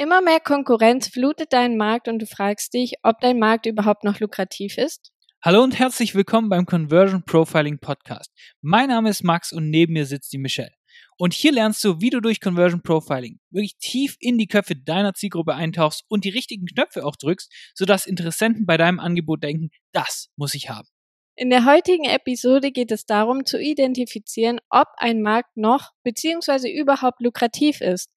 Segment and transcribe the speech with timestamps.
[0.00, 4.20] Immer mehr Konkurrenz flutet deinen Markt und du fragst dich, ob dein Markt überhaupt noch
[4.20, 5.10] lukrativ ist?
[5.42, 8.30] Hallo und herzlich willkommen beim Conversion Profiling Podcast.
[8.60, 10.70] Mein Name ist Max und neben mir sitzt die Michelle.
[11.16, 15.14] Und hier lernst du, wie du durch Conversion Profiling wirklich tief in die Köpfe deiner
[15.14, 20.28] Zielgruppe eintauchst und die richtigen Knöpfe auch drückst, sodass Interessenten bei deinem Angebot denken, das
[20.36, 20.86] muss ich haben.
[21.34, 26.70] In der heutigen Episode geht es darum, zu identifizieren, ob ein Markt noch bzw.
[26.70, 28.12] überhaupt lukrativ ist.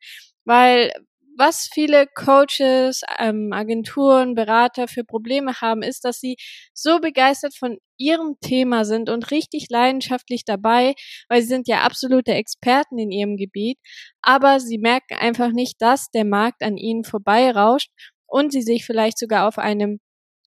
[0.45, 0.91] Weil
[1.42, 6.36] was viele Coaches, ähm, Agenturen, Berater für Probleme haben, ist, dass sie
[6.74, 10.93] so begeistert von ihrem Thema sind und richtig leidenschaftlich dabei,
[11.29, 13.79] weil sie sind ja absolute Experten in ihrem Gebiet,
[14.21, 17.89] aber sie merken einfach nicht, dass der Markt an ihnen vorbeirauscht
[18.28, 20.00] und sie sich vielleicht sogar auf einem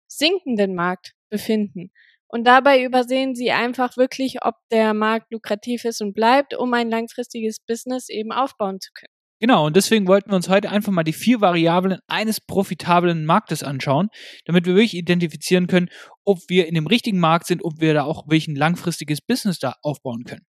[0.06, 1.90] sinkenden Markt befinden.
[2.28, 6.90] Und dabei übersehen sie einfach wirklich, ob der Markt lukrativ ist und bleibt, um ein
[6.90, 9.13] langfristiges Business eben aufbauen zu können.
[9.40, 13.62] Genau, und deswegen wollten wir uns heute einfach mal die vier Variablen eines profitablen Marktes
[13.62, 14.08] anschauen,
[14.44, 15.88] damit wir wirklich identifizieren können,
[16.24, 19.58] ob wir in dem richtigen Markt sind, ob wir da auch wirklich ein langfristiges Business
[19.58, 20.46] da aufbauen können.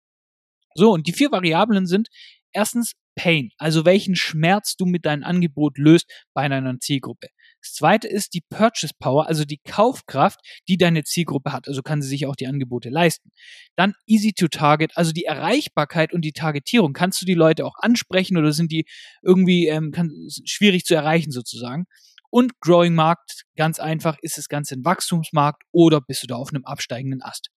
[0.75, 2.09] So, und die vier Variablen sind
[2.53, 7.29] erstens Pain, also welchen Schmerz du mit deinem Angebot löst bei deiner Zielgruppe.
[7.61, 11.69] Das zweite ist die Purchase Power, also die Kaufkraft, die deine Zielgruppe hat.
[11.69, 13.31] Also kann sie sich auch die Angebote leisten.
[13.77, 16.92] Dann Easy to Target, also die Erreichbarkeit und die Targetierung.
[16.92, 18.84] Kannst du die Leute auch ansprechen oder sind die
[19.23, 20.11] irgendwie ähm, kann,
[20.45, 21.86] schwierig zu erreichen sozusagen?
[22.31, 26.51] Und Growing Markt, ganz einfach, ist das Ganze ein Wachstumsmarkt oder bist du da auf
[26.51, 27.48] einem absteigenden Ast?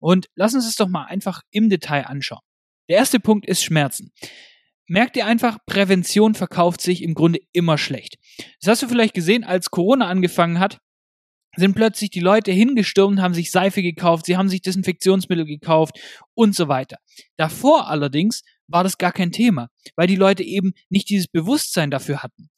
[0.00, 2.40] Und lass uns es doch mal einfach im Detail anschauen.
[2.88, 4.12] Der erste Punkt ist Schmerzen
[4.86, 8.16] merkt ihr einfach, Prävention verkauft sich im Grunde immer schlecht.
[8.60, 10.78] Das hast du vielleicht gesehen, als Corona angefangen hat,
[11.56, 15.98] sind plötzlich die Leute hingestürmt, haben sich Seife gekauft, sie haben sich Desinfektionsmittel gekauft
[16.34, 16.96] und so weiter.
[17.36, 22.22] Davor allerdings war das gar kein Thema, weil die Leute eben nicht dieses Bewusstsein dafür
[22.22, 22.48] hatten.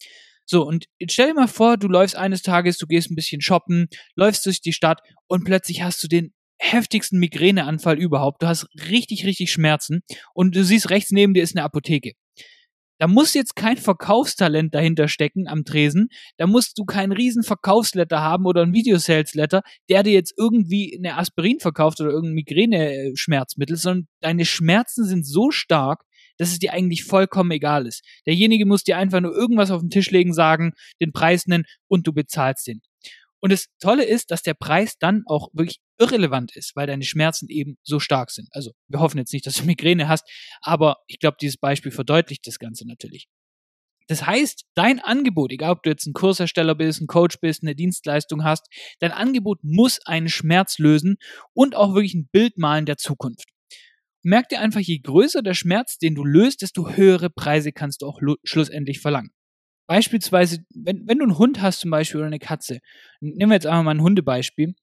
[0.49, 3.41] So, und jetzt stell dir mal vor, du läufst eines Tages, du gehst ein bisschen
[3.41, 8.43] shoppen, läufst durch die Stadt und plötzlich hast du den heftigsten Migräneanfall überhaupt.
[8.43, 10.03] Du hast richtig, richtig Schmerzen
[10.35, 12.13] und du siehst rechts neben dir ist eine Apotheke.
[12.99, 16.09] Da muss jetzt kein Verkaufstalent dahinter stecken am Tresen.
[16.39, 21.19] Da musst du keinen riesen Verkaufsletter haben oder ein Videosales-Letter, der dir jetzt irgendwie eine
[21.19, 26.05] Aspirin verkauft oder irgendein Migräne-Schmerzmittel, sondern deine Schmerzen sind so stark,
[26.39, 28.05] dass es dir eigentlich vollkommen egal ist.
[28.27, 32.07] Derjenige muss dir einfach nur irgendwas auf den Tisch legen, sagen, den Preis nennen und
[32.07, 32.81] du bezahlst den.
[33.41, 37.49] Und das Tolle ist, dass der Preis dann auch wirklich irrelevant ist, weil deine Schmerzen
[37.49, 38.49] eben so stark sind.
[38.53, 40.25] Also wir hoffen jetzt nicht, dass du Migräne hast,
[40.61, 43.29] aber ich glaube, dieses Beispiel verdeutlicht das Ganze natürlich.
[44.09, 47.75] Das heißt, dein Angebot, egal ob du jetzt ein Kursersteller bist, ein Coach bist, eine
[47.75, 48.69] Dienstleistung hast,
[49.01, 51.17] dein Angebot muss einen Schmerz lösen
[51.55, 53.49] und auch wirklich ein Bild malen der Zukunft.
[54.23, 58.07] Merk dir einfach, je größer der Schmerz, den du löst, desto höhere Preise kannst du
[58.07, 59.31] auch schlussendlich verlangen.
[59.87, 62.81] Beispielsweise, wenn, wenn du einen Hund hast zum Beispiel oder eine Katze,
[63.21, 64.75] nehmen wir jetzt einfach mal ein Hundebeispiel,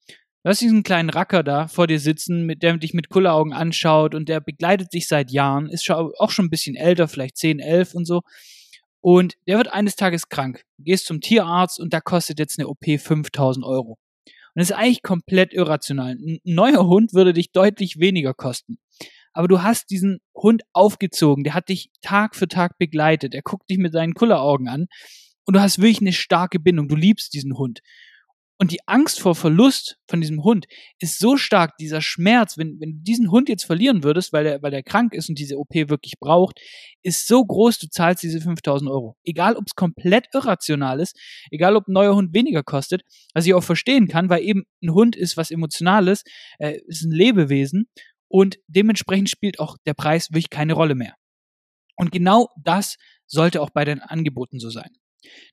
[0.42, 4.14] du hast diesen kleinen Racker da vor dir sitzen, mit der dich mit Kulleraugen anschaut
[4.14, 7.94] und der begleitet dich seit Jahren, ist auch schon ein bisschen älter, vielleicht 10, 11
[7.94, 8.22] und so.
[9.00, 10.64] Und der wird eines Tages krank.
[10.78, 13.98] Gehst zum Tierarzt und da kostet jetzt eine OP 5000 Euro.
[14.54, 16.12] Und das ist eigentlich komplett irrational.
[16.12, 18.78] Ein neuer Hund würde dich deutlich weniger kosten
[19.34, 23.68] aber du hast diesen Hund aufgezogen, der hat dich Tag für Tag begleitet, er guckt
[23.68, 24.86] dich mit seinen Kulleraugen an
[25.44, 27.80] und du hast wirklich eine starke Bindung, du liebst diesen Hund.
[28.56, 30.66] Und die Angst vor Verlust von diesem Hund
[31.00, 34.62] ist so stark, dieser Schmerz, wenn, wenn du diesen Hund jetzt verlieren würdest, weil er
[34.62, 36.60] weil krank ist und diese OP wirklich braucht,
[37.02, 39.16] ist so groß, du zahlst diese 5000 Euro.
[39.24, 41.18] Egal, ob es komplett irrational ist,
[41.50, 43.02] egal, ob ein neuer Hund weniger kostet,
[43.34, 46.22] was ich auch verstehen kann, weil eben ein Hund ist was Emotionales,
[46.60, 47.88] äh, ist ein Lebewesen
[48.34, 51.14] und dementsprechend spielt auch der Preis wirklich keine Rolle mehr.
[51.94, 52.96] Und genau das
[53.28, 54.90] sollte auch bei den Angeboten so sein.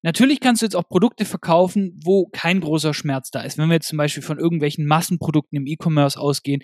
[0.01, 3.59] Natürlich kannst du jetzt auch Produkte verkaufen, wo kein großer Schmerz da ist.
[3.59, 6.63] Wenn wir jetzt zum Beispiel von irgendwelchen Massenprodukten im E-Commerce ausgehen,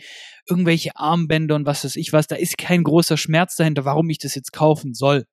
[0.50, 4.18] irgendwelche Armbänder und was weiß ich was, da ist kein großer Schmerz dahinter, warum ich
[4.18, 5.28] das jetzt kaufen soll.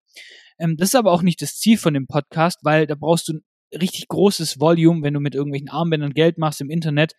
[0.58, 3.32] Ähm, das ist aber auch nicht das Ziel von dem Podcast, weil da brauchst du
[3.32, 3.44] ein
[3.80, 7.14] richtig großes Volume, wenn du mit irgendwelchen Armbändern Geld machst im Internet,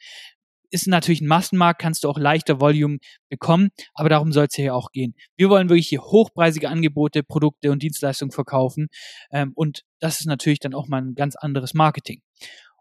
[0.75, 2.98] ist natürlich ein Massenmarkt, kannst du auch leichter Volume
[3.30, 5.16] bekommen, aber darum soll es hier auch gehen.
[5.38, 8.88] Wir wollen wirklich hier hochpreisige Angebote, Produkte und Dienstleistungen verkaufen
[9.31, 12.22] ähm, und das ist natürlich dann auch mal ein ganz anderes Marketing.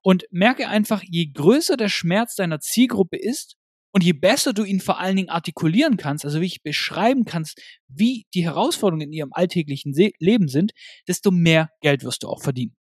[0.02, 3.54] Und merke einfach, je größer der Schmerz deiner Zielgruppe ist
[3.92, 7.62] und je besser du ihn vor allen Dingen artikulieren kannst, also wie ich beschreiben kannst,
[7.86, 10.72] wie die Herausforderungen in ihrem alltäglichen Leben sind,
[11.06, 12.74] desto mehr Geld wirst du auch verdienen.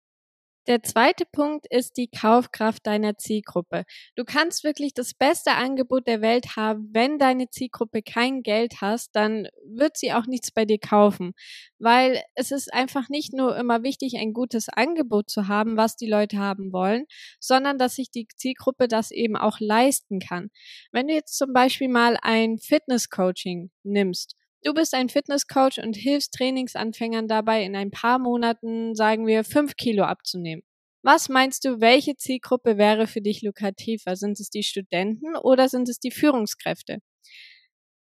[0.65, 3.83] Der zweite Punkt ist die Kaufkraft deiner Zielgruppe.
[4.15, 6.89] Du kannst wirklich das beste Angebot der Welt haben.
[6.93, 11.33] Wenn deine Zielgruppe kein Geld hast, dann wird sie auch nichts bei dir kaufen.
[11.79, 16.07] Weil es ist einfach nicht nur immer wichtig, ein gutes Angebot zu haben, was die
[16.09, 17.07] Leute haben wollen,
[17.41, 20.49] sondern dass sich die Zielgruppe das eben auch leisten kann.
[20.93, 26.33] Wenn du jetzt zum Beispiel mal ein Fitness-Coaching nimmst, Du bist ein Fitnesscoach und hilfst
[26.33, 30.63] Trainingsanfängern dabei, in ein paar Monaten, sagen wir, fünf Kilo abzunehmen.
[31.01, 34.15] Was meinst du, welche Zielgruppe wäre für dich lukrativer?
[34.15, 36.99] Sind es die Studenten oder sind es die Führungskräfte?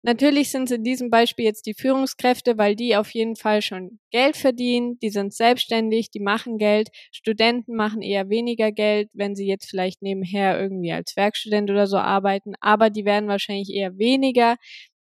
[0.02, 4.00] Natürlich sind es in diesem Beispiel jetzt die Führungskräfte, weil die auf jeden Fall schon
[4.12, 6.90] Geld verdienen, die sind selbstständig, die machen Geld.
[7.12, 11.98] Studenten machen eher weniger Geld, wenn sie jetzt vielleicht nebenher irgendwie als Werkstudent oder so
[11.98, 14.56] arbeiten, aber die werden wahrscheinlich eher weniger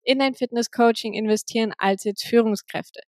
[0.09, 3.01] in dein Fitnesscoaching investieren als jetzt Führungskräfte.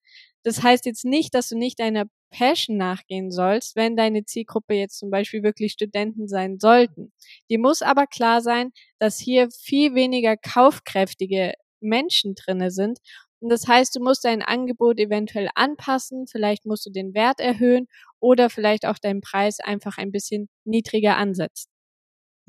[0.45, 4.99] Das heißt jetzt nicht, dass du nicht deiner Passion nachgehen sollst, wenn deine Zielgruppe jetzt
[4.99, 7.13] zum Beispiel wirklich Studenten sein sollten.
[7.51, 12.99] Die muss aber klar sein, dass hier viel weniger kaufkräftige Menschen drinne sind.
[13.41, 17.87] Und das heißt, du musst dein Angebot eventuell anpassen, vielleicht musst du den Wert erhöhen
[18.21, 21.70] oder vielleicht auch deinen Preis einfach ein bisschen niedriger ansetzen.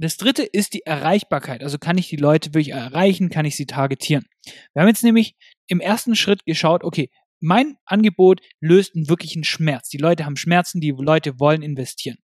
[0.01, 1.63] Das dritte ist die Erreichbarkeit.
[1.63, 4.25] Also kann ich die Leute wirklich erreichen, kann ich sie targetieren.
[4.73, 5.35] Wir haben jetzt nämlich
[5.67, 9.89] im ersten Schritt geschaut, okay, mein Angebot löst einen wirklichen Schmerz.
[9.89, 12.17] Die Leute haben Schmerzen, die Leute wollen investieren.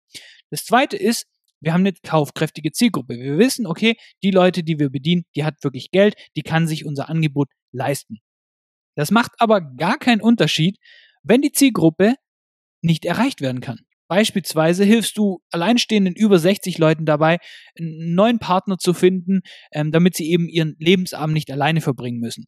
[0.50, 1.26] Das zweite ist,
[1.61, 3.19] wir haben eine kaufkräftige Zielgruppe.
[3.19, 6.85] Wir wissen, okay, die Leute, die wir bedienen, die hat wirklich Geld, die kann sich
[6.85, 8.19] unser Angebot leisten.
[8.94, 10.79] Das macht aber gar keinen Unterschied,
[11.25, 12.15] wenn die Zielgruppe
[12.82, 13.83] nicht erreicht werden kann.
[14.09, 17.39] Beispielsweise hilfst du alleinstehenden über 60 Leuten dabei,
[17.79, 19.41] einen neuen Partner zu finden,
[19.73, 22.47] ähm, damit sie eben ihren Lebensabend nicht alleine verbringen müssen.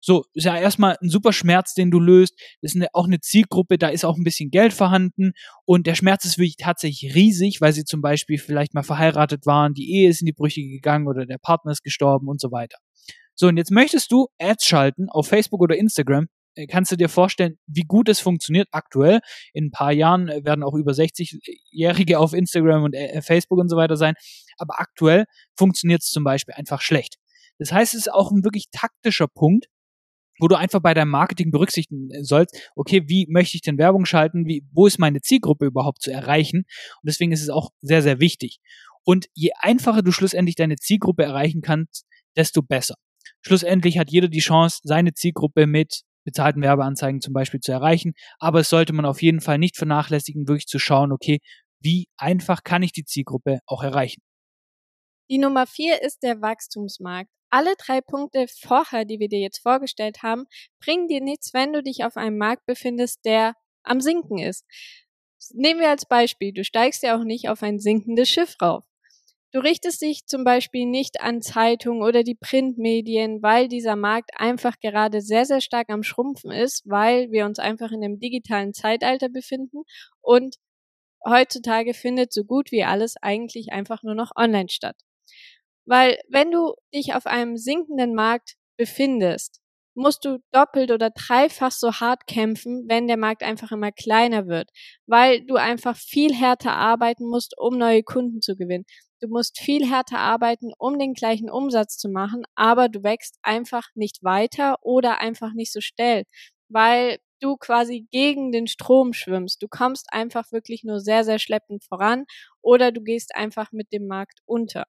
[0.00, 2.34] So, ist ja erstmal ein super Schmerz, den du löst.
[2.60, 5.32] Das ist eine, auch eine Zielgruppe, da ist auch ein bisschen Geld vorhanden
[5.64, 9.74] und der Schmerz ist wirklich tatsächlich riesig, weil sie zum Beispiel vielleicht mal verheiratet waren,
[9.74, 12.78] die Ehe ist in die Brüche gegangen oder der Partner ist gestorben und so weiter.
[13.34, 16.26] So, und jetzt möchtest du Ads schalten auf Facebook oder Instagram,
[16.66, 19.20] kannst du dir vorstellen, wie gut es funktioniert aktuell.
[19.52, 23.68] In ein paar Jahren äh, werden auch über 60-Jährige auf Instagram und äh, Facebook und
[23.68, 24.14] so weiter sein.
[24.56, 25.24] Aber aktuell
[25.56, 27.16] funktioniert es zum Beispiel einfach schlecht.
[27.58, 29.66] Das heißt, es ist auch ein wirklich taktischer Punkt,
[30.40, 34.46] wo du einfach bei deinem Marketing berücksichtigen sollst, okay, wie möchte ich denn Werbung schalten,
[34.46, 36.58] wie, wo ist meine Zielgruppe überhaupt zu erreichen?
[36.58, 38.60] Und deswegen ist es auch sehr, sehr wichtig.
[39.04, 42.04] Und je einfacher du schlussendlich deine Zielgruppe erreichen kannst,
[42.36, 42.94] desto besser.
[43.40, 48.12] Schlussendlich hat jeder die Chance, seine Zielgruppe mit bezahlten Werbeanzeigen zum Beispiel zu erreichen.
[48.38, 51.38] Aber es sollte man auf jeden Fall nicht vernachlässigen, wirklich zu schauen, okay,
[51.80, 54.22] wie einfach kann ich die Zielgruppe auch erreichen.
[55.30, 57.30] Die Nummer vier ist der Wachstumsmarkt.
[57.50, 60.44] Alle drei Punkte vorher, die wir dir jetzt vorgestellt haben,
[60.80, 63.54] bringen dir nichts, wenn du dich auf einem Markt befindest, der
[63.84, 64.64] am Sinken ist.
[65.52, 68.84] Nehmen wir als Beispiel, du steigst ja auch nicht auf ein sinkendes Schiff rauf.
[69.52, 74.78] Du richtest dich zum Beispiel nicht an Zeitungen oder die Printmedien, weil dieser Markt einfach
[74.80, 79.28] gerade sehr, sehr stark am Schrumpfen ist, weil wir uns einfach in einem digitalen Zeitalter
[79.30, 79.84] befinden
[80.20, 80.56] und
[81.26, 84.96] heutzutage findet so gut wie alles eigentlich einfach nur noch online statt.
[85.86, 89.60] Weil wenn du dich auf einem sinkenden Markt befindest,
[89.94, 94.70] musst du doppelt oder dreifach so hart kämpfen, wenn der Markt einfach immer kleiner wird,
[95.06, 98.84] weil du einfach viel härter arbeiten musst, um neue Kunden zu gewinnen.
[99.20, 103.88] Du musst viel härter arbeiten, um den gleichen Umsatz zu machen, aber du wächst einfach
[103.94, 106.24] nicht weiter oder einfach nicht so schnell,
[106.68, 109.62] weil du quasi gegen den Strom schwimmst.
[109.62, 112.26] Du kommst einfach wirklich nur sehr, sehr schleppend voran
[112.62, 114.84] oder du gehst einfach mit dem Markt unter.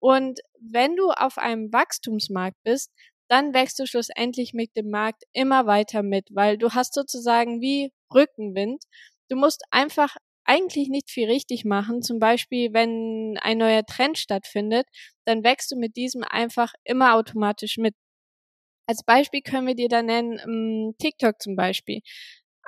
[0.00, 2.92] Und wenn du auf einem Wachstumsmarkt bist,
[3.28, 7.92] dann wächst du schlussendlich mit dem Markt immer weiter mit, weil du hast sozusagen wie
[8.14, 8.84] Rückenwind.
[9.28, 10.16] Du musst einfach
[10.48, 12.02] eigentlich nicht viel richtig machen.
[12.02, 14.86] Zum Beispiel, wenn ein neuer Trend stattfindet,
[15.26, 17.94] dann wächst du mit diesem einfach immer automatisch mit.
[18.86, 22.00] Als Beispiel können wir dir da nennen, ähm, TikTok zum Beispiel.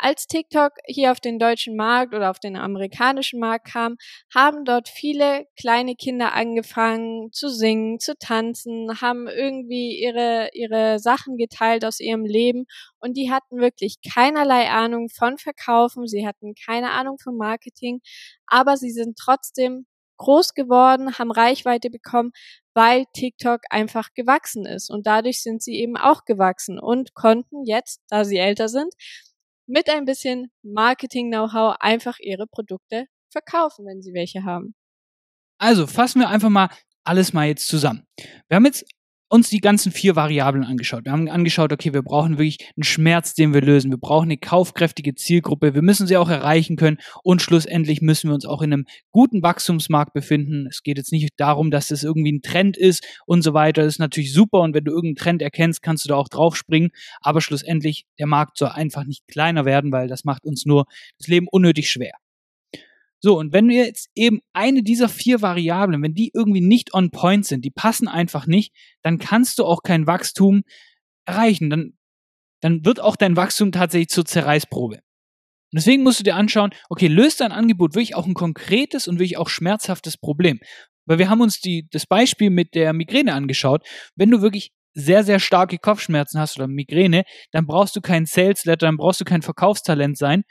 [0.02, 3.96] Als TikTok hier auf den deutschen Markt oder auf den amerikanischen Markt kam,
[4.34, 11.36] haben dort viele kleine Kinder angefangen zu singen, zu tanzen, haben irgendwie ihre, ihre Sachen
[11.36, 12.64] geteilt aus ihrem Leben
[12.98, 18.00] und die hatten wirklich keinerlei Ahnung von Verkaufen, sie hatten keine Ahnung von Marketing,
[18.46, 19.84] aber sie sind trotzdem
[20.16, 22.32] groß geworden, haben Reichweite bekommen,
[22.74, 24.90] weil TikTok einfach gewachsen ist.
[24.90, 28.92] Und dadurch sind sie eben auch gewachsen und konnten jetzt, da sie älter sind,
[29.70, 34.74] mit ein bisschen Marketing-Know-how einfach ihre Produkte verkaufen, wenn sie welche haben.
[35.58, 36.70] Also fassen wir einfach mal
[37.04, 38.06] alles mal jetzt zusammen.
[38.48, 38.84] Wir haben jetzt
[39.30, 41.04] uns die ganzen vier Variablen angeschaut.
[41.04, 43.90] Wir haben angeschaut, okay, wir brauchen wirklich einen Schmerz, den wir lösen.
[43.90, 45.72] Wir brauchen eine kaufkräftige Zielgruppe.
[45.72, 46.98] Wir müssen sie auch erreichen können.
[47.22, 50.66] Und schlussendlich müssen wir uns auch in einem guten Wachstumsmarkt befinden.
[50.66, 53.82] Es geht jetzt nicht darum, dass das irgendwie ein Trend ist und so weiter.
[53.82, 54.60] Das ist natürlich super.
[54.60, 56.90] Und wenn du irgendeinen Trend erkennst, kannst du da auch drauf springen.
[57.20, 60.86] Aber schlussendlich, der Markt soll einfach nicht kleiner werden, weil das macht uns nur
[61.18, 62.19] das Leben unnötig schwer.
[63.22, 67.10] So, und wenn wir jetzt eben eine dieser vier Variablen, wenn die irgendwie nicht on
[67.10, 68.72] point sind, die passen einfach nicht,
[69.02, 70.62] dann kannst du auch kein Wachstum
[71.26, 71.68] erreichen.
[71.68, 71.92] Dann,
[72.60, 74.96] dann wird auch dein Wachstum tatsächlich zur Zerreißprobe.
[74.96, 79.16] Und deswegen musst du dir anschauen, okay, löst dein Angebot wirklich auch ein konkretes und
[79.16, 80.58] wirklich auch schmerzhaftes Problem?
[81.04, 83.86] Weil wir haben uns die, das Beispiel mit der Migräne angeschaut.
[84.16, 87.22] Wenn du wirklich sehr, sehr starke Kopfschmerzen hast oder Migräne,
[87.52, 90.42] dann brauchst du kein Sales Letter, dann brauchst du kein Verkaufstalent sein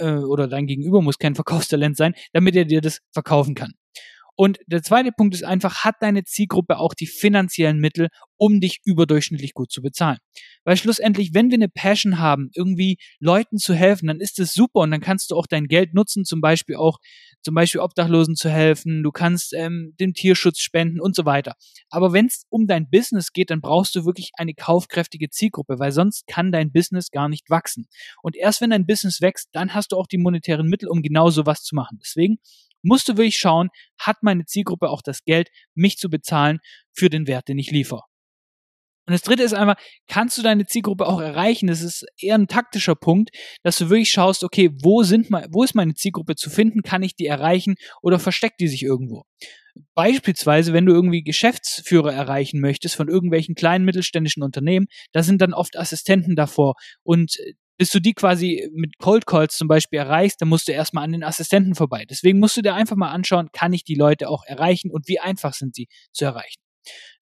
[0.00, 3.72] äh, oder dein Gegenüber muss kein Verkaufstalent sein, damit er dir das verkaufen kann.
[4.40, 8.78] Und der zweite Punkt ist einfach, hat deine Zielgruppe auch die finanziellen Mittel, um dich
[8.84, 10.16] überdurchschnittlich gut zu bezahlen?
[10.64, 14.80] Weil schlussendlich, wenn wir eine Passion haben, irgendwie Leuten zu helfen, dann ist das super
[14.80, 16.96] und dann kannst du auch dein Geld nutzen, zum Beispiel auch,
[17.42, 21.54] zum Beispiel Obdachlosen zu helfen, du kannst ähm, dem Tierschutz spenden und so weiter.
[21.88, 25.92] Aber wenn es um dein Business geht, dann brauchst du wirklich eine kaufkräftige Zielgruppe, weil
[25.92, 27.86] sonst kann dein Business gar nicht wachsen.
[28.22, 31.30] Und erst wenn dein Business wächst, dann hast du auch die monetären Mittel, um genau
[31.30, 31.98] sowas zu machen.
[32.00, 32.38] Deswegen
[32.82, 33.68] musst du wirklich schauen,
[33.98, 36.58] hat meine Zielgruppe auch das Geld, mich zu bezahlen
[36.92, 38.09] für den Wert, den ich liefere.
[39.06, 39.76] Und das dritte ist einfach,
[40.08, 41.66] kannst du deine Zielgruppe auch erreichen?
[41.66, 43.30] Das ist eher ein taktischer Punkt,
[43.62, 46.82] dass du wirklich schaust, okay, wo sind wo ist meine Zielgruppe zu finden?
[46.82, 49.24] Kann ich die erreichen oder versteckt die sich irgendwo?
[49.94, 55.54] Beispielsweise, wenn du irgendwie Geschäftsführer erreichen möchtest von irgendwelchen kleinen mittelständischen Unternehmen, da sind dann
[55.54, 57.36] oft Assistenten davor und
[57.78, 61.12] bis du die quasi mit Cold Calls zum Beispiel erreichst, dann musst du erstmal an
[61.12, 62.04] den Assistenten vorbei.
[62.04, 65.18] Deswegen musst du dir einfach mal anschauen, kann ich die Leute auch erreichen und wie
[65.18, 66.60] einfach sind sie zu erreichen.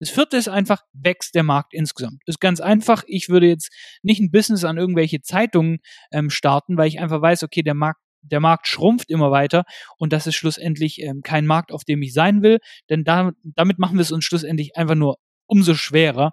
[0.00, 2.22] Das vierte ist einfach, wächst der Markt insgesamt.
[2.26, 3.02] Ist ganz einfach.
[3.06, 3.70] Ich würde jetzt
[4.02, 5.78] nicht ein Business an irgendwelche Zeitungen
[6.12, 9.64] ähm, starten, weil ich einfach weiß, okay, der Markt der Markt schrumpft immer weiter
[9.96, 12.58] und das ist schlussendlich ähm, kein Markt, auf dem ich sein will,
[12.90, 16.32] denn da, damit machen wir es uns schlussendlich einfach nur umso schwerer.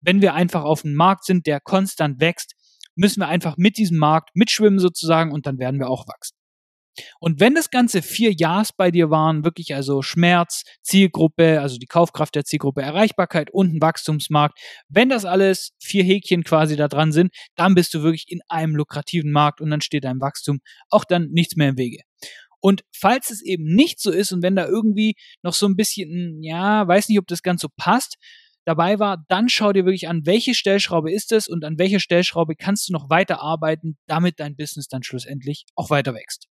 [0.00, 2.54] Wenn wir einfach auf einem Markt sind, der konstant wächst,
[2.94, 6.36] müssen wir einfach mit diesem Markt mitschwimmen sozusagen und dann werden wir auch wachsen.
[7.20, 11.86] Und wenn das Ganze vier Jahres bei dir waren, wirklich also Schmerz, Zielgruppe, also die
[11.86, 17.12] Kaufkraft der Zielgruppe, Erreichbarkeit und ein Wachstumsmarkt, wenn das alles vier Häkchen quasi da dran
[17.12, 20.60] sind, dann bist du wirklich in einem lukrativen Markt und dann steht dein Wachstum
[20.90, 22.00] auch dann nichts mehr im Wege.
[22.60, 26.42] Und falls es eben nicht so ist und wenn da irgendwie noch so ein bisschen,
[26.42, 28.16] ja, weiß nicht, ob das ganz so passt,
[28.66, 32.56] dabei war, dann schau dir wirklich an, welche Stellschraube ist es und an welcher Stellschraube
[32.56, 36.48] kannst du noch weiter arbeiten, damit dein Business dann schlussendlich auch weiter wächst.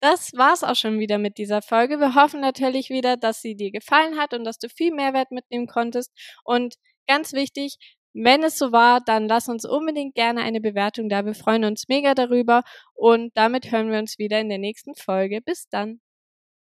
[0.00, 1.98] Das war's auch schon wieder mit dieser Folge.
[1.98, 5.66] Wir hoffen natürlich wieder, dass sie dir gefallen hat und dass du viel Mehrwert mitnehmen
[5.66, 6.12] konntest.
[6.44, 6.76] Und
[7.08, 7.78] ganz wichtig,
[8.14, 11.24] wenn es so war, dann lass uns unbedingt gerne eine Bewertung da.
[11.24, 12.62] Wir freuen uns mega darüber.
[12.94, 15.40] Und damit hören wir uns wieder in der nächsten Folge.
[15.40, 16.00] Bis dann.